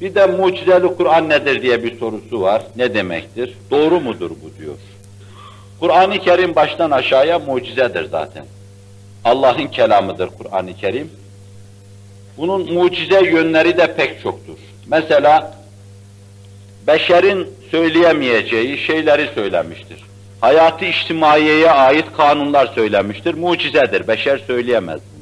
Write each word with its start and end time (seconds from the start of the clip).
Bir 0.00 0.14
de 0.14 0.26
mucizeli 0.26 0.86
Kur'an 0.96 1.28
nedir 1.28 1.62
diye 1.62 1.84
bir 1.84 1.98
sorusu 1.98 2.40
var. 2.40 2.62
Ne 2.76 2.94
demektir? 2.94 3.54
Doğru 3.70 4.00
mudur 4.00 4.30
bu 4.30 4.62
diyor. 4.62 4.74
Kur'an-ı 5.80 6.18
Kerim 6.18 6.54
baştan 6.54 6.90
aşağıya 6.90 7.38
mucizedir 7.38 8.04
zaten. 8.10 8.44
Allah'ın 9.24 9.66
kelamıdır 9.66 10.28
Kur'an-ı 10.38 10.76
Kerim. 10.76 11.10
Bunun 12.38 12.72
mucize 12.72 13.24
yönleri 13.24 13.76
de 13.76 13.94
pek 13.94 14.22
çoktur. 14.22 14.58
Mesela 14.86 15.54
beşerin 16.86 17.46
söyleyemeyeceği 17.70 18.78
şeyleri 18.78 19.28
söylemiştir. 19.34 20.04
Hayatı 20.40 20.84
içtimaiyeye 20.84 21.70
ait 21.70 22.06
kanunlar 22.16 22.66
söylemiştir. 22.66 23.34
Mucizedir. 23.34 24.08
Beşer 24.08 24.38
söyleyemez 24.46 25.00
bunu. 25.00 25.17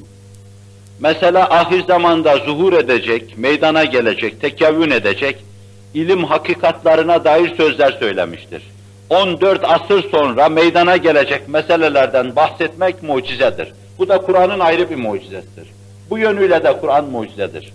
Mesela 1.00 1.50
ahir 1.50 1.84
zamanda 1.84 2.36
zuhur 2.36 2.72
edecek, 2.72 3.38
meydana 3.38 3.84
gelecek, 3.84 4.40
tekevvün 4.40 4.90
edecek 4.90 5.36
ilim 5.94 6.24
hakikatlarına 6.24 7.24
dair 7.24 7.56
sözler 7.56 7.96
söylemiştir. 8.00 8.62
14 9.10 9.64
asır 9.64 10.10
sonra 10.10 10.48
meydana 10.48 10.96
gelecek 10.96 11.48
meselelerden 11.48 12.36
bahsetmek 12.36 13.02
mucizedir. 13.02 13.72
Bu 13.98 14.08
da 14.08 14.18
Kur'an'ın 14.18 14.60
ayrı 14.60 14.90
bir 14.90 14.96
mucizesidir. 14.96 15.68
Bu 16.10 16.18
yönüyle 16.18 16.64
de 16.64 16.80
Kur'an 16.80 17.04
mucizedir. 17.04 17.72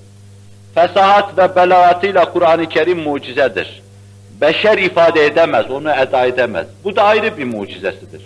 Fesahat 0.75 1.37
ve 1.37 1.55
belagatıyla 1.55 2.33
Kur'an-ı 2.33 2.69
Kerim 2.69 2.99
mucizedir. 2.99 3.81
Beşer 4.41 4.77
ifade 4.77 5.25
edemez, 5.25 5.71
onu 5.71 5.91
eda 5.91 6.25
edemez. 6.25 6.67
Bu 6.83 6.95
da 6.95 7.03
ayrı 7.03 7.37
bir 7.37 7.45
mucizesidir. 7.45 8.21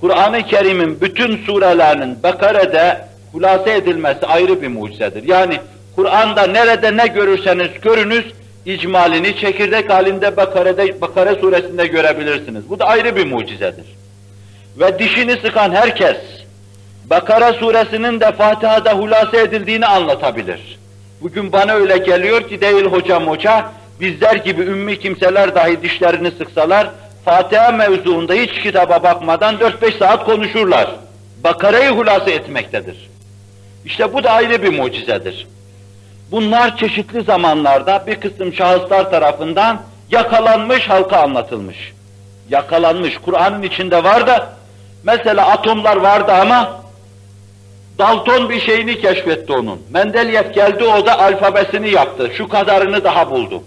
Kur'an-ı 0.00 0.42
Kerim'in 0.42 1.00
bütün 1.00 1.36
surelerinin 1.36 2.22
Bekare'de 2.22 3.11
hulase 3.32 3.74
edilmesi 3.74 4.26
ayrı 4.26 4.62
bir 4.62 4.68
mucizedir. 4.68 5.28
Yani 5.28 5.60
Kur'an'da 5.96 6.46
nerede 6.46 6.96
ne 6.96 7.06
görürseniz 7.06 7.68
görünüz, 7.82 8.24
icmalini 8.66 9.36
çekirdek 9.36 9.90
halinde 9.90 10.36
Bakare'de, 10.36 11.00
Bakare 11.00 11.34
suresinde 11.34 11.86
görebilirsiniz. 11.86 12.70
Bu 12.70 12.78
da 12.78 12.84
ayrı 12.84 13.16
bir 13.16 13.26
mucizedir. 13.26 13.86
Ve 14.80 14.98
dişini 14.98 15.32
sıkan 15.32 15.72
herkes, 15.72 16.16
Bakara 17.10 17.52
suresinin 17.52 18.20
de 18.20 18.32
Fatiha'da 18.32 18.92
hulase 18.92 19.40
edildiğini 19.40 19.86
anlatabilir. 19.86 20.78
Bugün 21.20 21.52
bana 21.52 21.72
öyle 21.72 21.98
geliyor 21.98 22.48
ki 22.48 22.60
değil 22.60 22.84
hocam 22.84 23.26
hoca, 23.26 23.66
bizler 24.00 24.36
gibi 24.36 24.62
ümmi 24.62 24.98
kimseler 24.98 25.54
dahi 25.54 25.82
dişlerini 25.82 26.30
sıksalar, 26.30 26.90
Fatiha 27.24 27.70
mevzuunda 27.70 28.34
hiç 28.34 28.52
kitaba 28.62 29.02
bakmadan 29.02 29.54
4-5 29.54 29.98
saat 29.98 30.24
konuşurlar. 30.24 30.90
Bakara'yı 31.44 31.90
hulase 31.90 32.30
etmektedir. 32.30 33.11
İşte 33.84 34.12
bu 34.12 34.24
da 34.24 34.30
ayrı 34.30 34.62
bir 34.62 34.78
mucizedir. 34.78 35.46
Bunlar 36.30 36.76
çeşitli 36.76 37.22
zamanlarda 37.22 38.04
bir 38.06 38.14
kısım 38.14 38.54
şahıslar 38.54 39.10
tarafından 39.10 39.82
yakalanmış, 40.10 40.88
halka 40.88 41.16
anlatılmış. 41.16 41.92
Yakalanmış, 42.50 43.18
Kur'an'ın 43.18 43.62
içinde 43.62 44.04
var 44.04 44.26
da, 44.26 44.52
mesela 45.04 45.48
atomlar 45.48 45.96
vardı 45.96 46.32
ama 46.32 46.82
Dalton 47.98 48.50
bir 48.50 48.60
şeyini 48.60 49.00
keşfetti 49.00 49.52
onun. 49.52 49.82
Mendeleyev 49.90 50.52
geldi 50.52 50.84
o 50.84 51.06
da 51.06 51.18
alfabesini 51.18 51.90
yaptı. 51.90 52.30
Şu 52.36 52.48
kadarını 52.48 53.04
daha 53.04 53.30
buldu. 53.30 53.62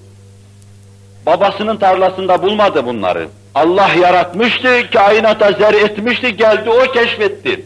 Babasının 1.26 1.78
tarlasında 1.78 2.42
bulmadı 2.42 2.86
bunları. 2.86 3.28
Allah 3.56 3.90
yaratmıştı, 4.02 4.92
kainata 4.94 5.52
zer 5.52 5.74
etmişti, 5.74 6.38
geldi 6.38 6.70
o 6.70 6.92
keşfetti. 6.92 7.66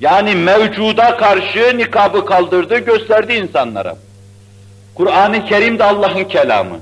Yani 0.00 0.34
mevcuda 0.34 1.16
karşı 1.16 1.78
nikabı 1.78 2.26
kaldırdı, 2.26 2.78
gösterdi 2.78 3.32
insanlara. 3.32 3.96
Kur'an-ı 4.94 5.44
Kerim 5.44 5.78
de 5.78 5.84
Allah'ın 5.84 6.24
kelamı. 6.24 6.76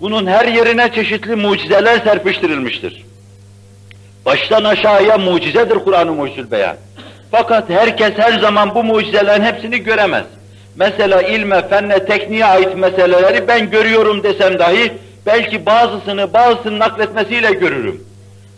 Bunun 0.00 0.26
her 0.26 0.46
yerine 0.46 0.92
çeşitli 0.92 1.36
mucizeler 1.36 2.00
serpiştirilmiştir. 2.00 3.04
Baştan 4.26 4.64
aşağıya 4.64 5.18
mucizedir 5.18 5.74
Kur'an-ı 5.74 6.12
Mucizül 6.12 6.50
Beyan. 6.50 6.76
Fakat 7.30 7.70
herkes 7.70 8.12
her 8.16 8.40
zaman 8.40 8.74
bu 8.74 8.84
mucizelerin 8.84 9.44
hepsini 9.44 9.78
göremez. 9.78 10.24
Mesela 10.76 11.22
ilme, 11.22 11.68
fenne, 11.68 12.04
tekniğe 12.04 12.44
ait 12.44 12.76
meseleleri 12.76 13.48
ben 13.48 13.70
görüyorum 13.70 14.22
desem 14.22 14.58
dahi 14.58 14.92
belki 15.26 15.66
bazısını 15.66 16.32
bazısını 16.32 16.78
nakletmesiyle 16.78 17.50
görürüm. 17.52 18.04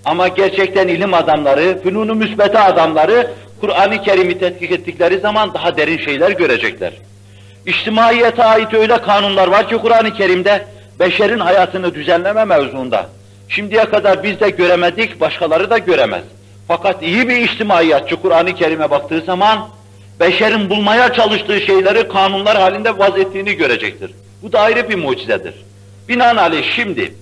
Ama 0.05 0.29
gerçekten 0.29 0.89
ilim 0.89 1.15
adamları, 1.15 1.83
fünunu 1.83 2.15
müsbete 2.15 2.59
adamları 2.59 3.31
Kur'an-ı 3.61 4.03
Kerim'i 4.03 4.39
tetkik 4.39 4.73
ettikleri 4.73 5.19
zaman 5.19 5.55
daha 5.55 5.77
derin 5.77 5.99
şeyler 5.99 6.31
görecekler. 6.31 6.93
İçtimaiyete 7.67 8.45
ait 8.45 8.75
öyle 8.75 9.03
kanunlar 9.03 9.49
var 9.49 9.69
ki 9.69 9.77
Kur'an-ı 9.77 10.15
Kerim'de 10.15 10.65
beşerin 11.01 11.39
hayatını 11.39 11.95
düzenleme 11.95 12.45
mevzuunda. 12.45 13.07
Şimdiye 13.49 13.85
kadar 13.85 14.23
biz 14.23 14.41
de 14.41 14.51
göremedik, 14.51 15.21
başkaları 15.21 15.71
da 15.71 15.79
göremez. 15.79 16.23
Fakat 16.69 17.03
iyi 17.03 17.29
bir 17.29 17.37
içtimaiyatçı 17.37 18.17
Kur'an-ı 18.17 18.55
Kerim'e 18.55 18.91
baktığı 18.91 19.21
zaman 19.21 19.69
beşerin 20.21 20.71
bulmaya 20.71 21.13
çalıştığı 21.13 21.61
şeyleri 21.61 22.09
kanunlar 22.09 22.59
halinde 22.59 22.99
vaz 22.99 23.19
ettiğini 23.19 23.57
görecektir. 23.57 24.11
Bu 24.43 24.53
da 24.53 24.61
ayrı 24.61 24.89
bir 24.89 24.95
mucizedir. 24.95 25.55
Binaenaleyh 26.09 26.65
şimdi 26.77 27.15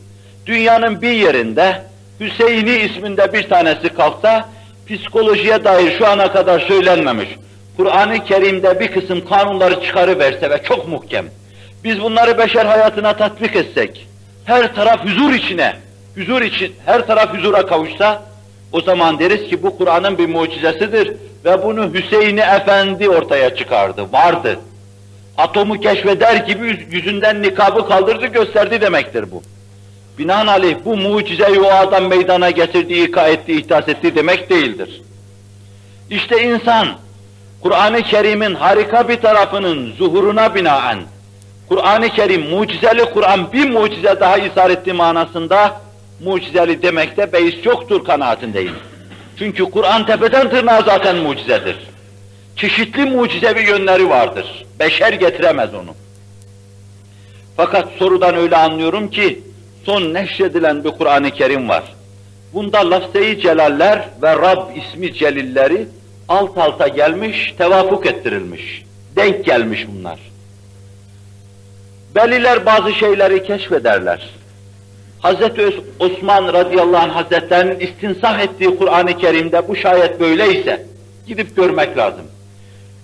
dünyanın 0.47 1.03
bir 1.03 1.13
yerinde 1.13 1.83
Hüseyin'i 2.21 2.77
isminde 2.77 3.33
bir 3.33 3.49
tanesi 3.49 3.89
kalksa 3.89 4.49
psikolojiye 4.89 5.65
dair 5.65 5.99
şu 5.99 6.07
ana 6.07 6.33
kadar 6.33 6.61
söylenmemiş. 6.61 7.29
Kur'an-ı 7.77 8.25
Kerim'de 8.25 8.81
bir 8.81 8.89
kısım 8.89 9.25
kanunları 9.25 9.81
çıkarıverse 9.81 10.51
ve 10.51 10.63
çok 10.63 10.89
muhkem. 10.89 11.27
Biz 11.85 12.03
bunları 12.03 12.39
beşer 12.39 12.67
hayatına 12.67 13.17
tatbik 13.17 13.57
etsek, 13.57 14.07
her 14.45 14.75
taraf 14.75 15.05
huzur 15.05 15.33
içine, 15.33 15.77
huzur 16.15 16.43
için, 16.43 16.75
her 16.87 17.07
taraf 17.07 17.35
huzura 17.35 17.67
kavuşsa, 17.67 18.23
o 18.73 18.81
zaman 18.81 19.19
deriz 19.19 19.51
ki 19.51 19.63
bu 19.63 19.79
Kur'an'ın 19.79 20.19
bir 20.19 20.29
mucizesidir 20.29 21.13
ve 21.45 21.65
bunu 21.65 21.95
Hüseyin 21.95 22.37
Efendi 22.37 23.09
ortaya 23.09 23.55
çıkardı, 23.55 24.13
vardı. 24.13 24.59
Atomu 25.39 25.81
keşfeder 25.81 26.37
gibi 26.37 26.87
yüzünden 26.91 27.43
nikabı 27.43 27.89
kaldırdı, 27.89 28.27
gösterdi 28.27 28.81
demektir 28.81 29.25
bu. 29.31 29.43
Binaenaleyh 30.19 30.77
bu 30.85 30.97
mucizeyi 30.97 31.61
o 31.61 31.71
adam 31.71 32.07
meydana 32.07 32.51
getirdi, 32.51 32.95
ika 32.95 33.29
etti, 33.29 33.53
ihtas 33.53 33.89
etti 33.89 34.15
demek 34.15 34.51
değildir. 34.51 35.03
İşte 36.11 36.43
insan, 36.43 36.89
Kur'an-ı 37.63 38.03
Kerim'in 38.03 38.55
harika 38.55 39.09
bir 39.09 39.17
tarafının 39.17 39.93
zuhuruna 39.93 40.55
binaen, 40.55 40.99
Kur'an-ı 41.69 42.09
Kerim, 42.09 42.51
mucizeli 42.51 43.05
Kur'an 43.05 43.53
bir 43.53 43.71
mucize 43.71 44.21
daha 44.21 44.39
isar 44.39 44.71
etti 44.71 44.93
manasında, 44.93 45.81
mucizeli 46.25 46.83
demekte 46.83 47.33
beis 47.33 47.65
yoktur 47.65 48.05
kanaatindeyim. 48.05 48.75
Çünkü 49.39 49.65
Kur'an 49.65 50.07
tepeden 50.07 50.51
tırnağa 50.51 50.83
zaten 50.83 51.17
mucizedir. 51.17 51.77
Çeşitli 52.57 53.05
mucizevi 53.05 53.63
yönleri 53.63 54.09
vardır. 54.09 54.67
Beşer 54.81 55.13
getiremez 55.13 55.75
onu. 55.75 55.95
Fakat 57.57 57.89
sorudan 57.99 58.37
öyle 58.37 58.57
anlıyorum 58.57 59.11
ki, 59.11 59.41
son 59.85 60.15
neşredilen 60.15 60.85
bir 60.85 60.91
Kur'an-ı 60.91 61.31
Kerim 61.31 61.69
var. 61.69 61.85
Bunda 62.55 62.91
lafze-i 62.91 63.41
celaller 63.41 64.09
ve 64.23 64.37
Rab 64.37 64.77
ismi 64.77 65.15
celilleri 65.15 65.87
alt 66.29 66.59
alta 66.59 66.89
gelmiş, 66.89 67.55
tevafuk 67.59 68.07
ettirilmiş. 68.07 68.85
Denk 69.17 69.45
gelmiş 69.45 69.87
bunlar. 69.89 70.19
Veliler 72.17 72.67
bazı 72.67 72.93
şeyleri 72.93 73.43
keşfederler. 73.43 74.31
Hazreti 75.21 75.81
Osman 75.99 76.53
radıyallahu 76.53 77.03
anh 77.03 77.15
hazretlerinin 77.15 77.81
istinsah 77.81 78.41
ettiği 78.41 78.77
Kur'an-ı 78.77 79.19
Kerim'de 79.19 79.69
bu 79.69 79.77
şayet 79.77 80.21
böyleyse 80.21 80.87
gidip 81.27 81.57
görmek 81.57 81.99
lazım. 81.99 82.25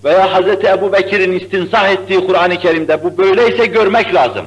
Veya 0.04 0.32
Hazreti 0.32 0.66
Ebu 0.66 0.92
Bekir'in 0.92 1.32
istinsah 1.32 1.88
ettiği 1.88 2.26
Kur'an-ı 2.26 2.58
Kerim'de 2.58 3.04
bu 3.04 3.18
böyleyse 3.18 3.66
görmek 3.66 4.14
lazım. 4.14 4.46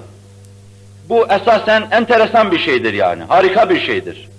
Bu 1.10 1.28
esasen 1.28 1.88
enteresan 1.92 2.52
bir 2.52 2.60
şeydir 2.60 2.94
yani, 2.94 3.24
harika 3.24 3.70
bir 3.70 3.80
şeydir. 3.80 4.30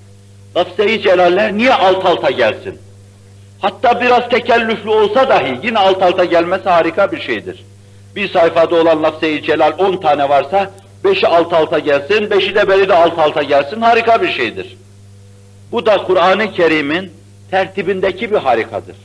Lafze-i 0.57 1.03
celaller 1.03 1.53
niye 1.53 1.75
alt 1.75 2.07
alta 2.07 2.31
gelsin? 2.31 2.79
Hatta 3.61 4.01
biraz 4.01 4.29
tekellüflü 4.29 4.91
olsa 4.91 5.29
dahi 5.29 5.59
yine 5.63 5.79
alt 5.79 6.03
alta 6.03 6.25
gelmesi 6.25 6.69
harika 6.69 7.13
bir 7.13 7.21
şeydir. 7.21 7.65
Bir 8.17 8.29
sayfada 8.29 8.77
olan 8.77 9.03
lafze-i 9.03 9.43
celal 9.43 9.73
on 9.79 9.97
tane 9.97 10.29
varsa, 10.29 10.71
beşi 11.05 11.29
alt 11.29 11.53
alta 11.53 11.79
gelsin, 11.79 12.31
beşi 12.31 12.55
de 12.55 12.69
beri 12.69 12.89
de 12.89 12.95
alt 12.95 13.19
alta 13.19 13.43
gelsin, 13.43 13.81
harika 13.81 14.23
bir 14.23 14.33
şeydir. 14.33 14.77
Bu 15.73 15.87
da 15.87 15.97
Kur'an-ı 15.97 16.53
Kerim'in 16.53 17.13
tertibindeki 17.51 18.31
bir 18.31 18.37
harikadır. 18.37 18.97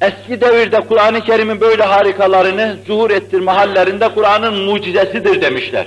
Eski 0.00 0.40
devirde 0.40 0.80
Kur'an-ı 0.80 1.20
Kerim'in 1.20 1.60
böyle 1.60 1.82
harikalarını 1.82 2.76
zuhur 2.86 3.10
ettirme 3.10 3.52
hallerinde 3.52 4.08
Kur'an'ın 4.08 4.54
mucizesidir 4.64 5.42
demişler. 5.42 5.86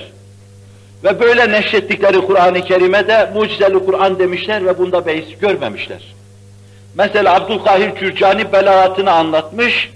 Ve 1.04 1.20
böyle 1.20 1.52
neşrettikleri 1.52 2.20
Kur'an-ı 2.20 2.64
Kerim'e 2.64 3.08
de 3.08 3.30
mucizeli 3.34 3.86
Kur'an 3.86 4.18
demişler 4.18 4.66
ve 4.66 4.78
bunda 4.78 5.06
beis 5.06 5.38
görmemişler. 5.40 6.14
Mesela 6.94 7.34
Abdülkahir 7.34 7.94
Kürcani 7.94 8.52
belaatını 8.52 9.12
anlatmış, 9.12 9.90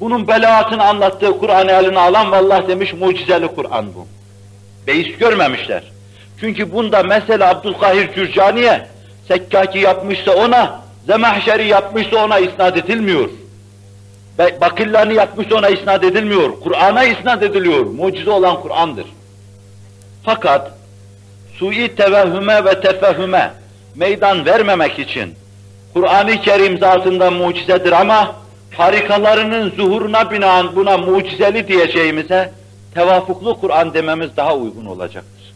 Bunun 0.00 0.28
belaatını 0.28 0.84
anlattığı 0.84 1.38
Kur'an'ı 1.38 1.70
eline 1.70 1.98
alan 1.98 2.32
vallahi 2.32 2.68
demiş 2.68 2.92
mucizeli 2.92 3.48
Kur'an 3.48 3.86
bu. 3.94 4.06
Beis 4.86 5.18
görmemişler. 5.18 5.82
Çünkü 6.40 6.72
bunda 6.72 7.02
mesela 7.02 7.50
Abdülkahir 7.50 8.14
Cürcani'ye 8.14 8.86
Sekkaki 9.28 9.78
yapmışsa 9.78 10.32
ona, 10.32 10.80
Zemahşeri 11.06 11.66
yapmışsa 11.68 12.24
ona 12.24 12.38
isnat 12.38 12.76
edilmiyor. 12.76 13.28
Bakillani 14.60 15.14
yapmışsa 15.14 15.56
ona 15.56 15.68
isnat 15.68 16.04
edilmiyor. 16.04 16.60
Kur'an'a 16.64 17.04
isnat 17.04 17.42
ediliyor. 17.42 17.86
Mucize 17.86 18.30
olan 18.30 18.60
Kur'an'dır. 18.60 19.06
Fakat 20.24 20.70
sui 21.58 21.94
tevehhüme 21.94 22.64
ve 22.64 22.80
tefehhüme 22.80 23.52
meydan 23.94 24.46
vermemek 24.46 24.98
için 24.98 25.34
Kur'an-ı 25.94 26.40
Kerim 26.40 26.78
zatında 26.78 27.30
mucizedir 27.30 27.92
ama 27.92 28.36
harikalarının 28.76 29.70
zuhuruna 29.70 30.30
binaen 30.30 30.76
buna 30.76 30.98
mucizeli 30.98 31.68
diyeceğimize 31.68 32.52
tevafuklu 32.94 33.60
Kur'an 33.60 33.94
dememiz 33.94 34.36
daha 34.36 34.54
uygun 34.56 34.86
olacaktır. 34.86 35.52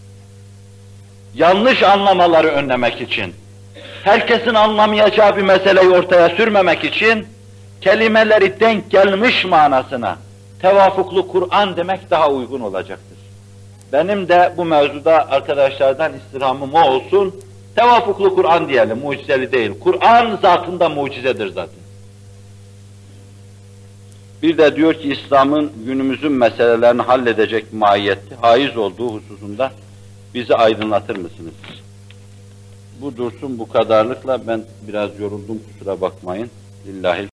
Yanlış 1.35 1.83
anlamaları 1.83 2.49
önlemek 2.49 3.01
için, 3.01 3.35
herkesin 4.05 4.55
anlamayacağı 4.55 5.37
bir 5.37 5.43
meseleyi 5.43 5.89
ortaya 5.89 6.29
sürmemek 6.29 6.85
için 6.85 7.27
kelimeleri 7.81 8.61
denk 8.61 8.91
gelmiş 8.91 9.45
manasına 9.45 10.19
tevafuklu 10.63 11.29
Kur'an 11.29 11.77
demek 11.77 12.11
daha 12.11 12.31
uygun 12.31 12.61
olacaktır. 12.61 13.08
Benim 13.93 14.29
de 14.29 14.53
bu 14.57 14.65
mevzuda 14.65 15.31
arkadaşlardan 15.31 16.13
istirhamım 16.15 16.75
o 16.75 16.83
olsun. 16.83 17.35
Tevafuklu 17.77 18.35
Kur'an 18.35 18.69
diyelim, 18.69 18.99
mucizeli 18.99 19.53
değil. 19.53 19.71
Kur'an 19.81 20.39
zatında 20.43 20.89
mucizedir 20.89 21.47
zaten. 21.47 21.89
Bir 24.43 24.59
de 24.59 24.77
diyor 24.77 24.95
ki 24.95 25.13
İslam'ın 25.13 25.73
günümüzün 25.87 26.33
meselelerini 26.33 27.03
halledecek 27.03 27.73
mahiyeti, 27.73 28.35
haiz 28.35 28.77
olduğu 28.77 29.09
hususunda 29.09 29.73
bizi 30.35 30.55
aydınlatır 30.55 31.17
mısınız? 31.17 31.55
Bu 33.01 33.17
dursun 33.17 33.59
bu 33.59 33.69
kadarlıkla 33.69 34.47
ben 34.47 34.65
biraz 34.89 35.21
yoruldum 35.21 35.61
kusura 35.69 36.01
bakmayın. 36.01 36.51
Lillahi 36.87 37.27